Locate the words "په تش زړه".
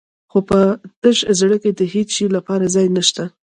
0.49-1.57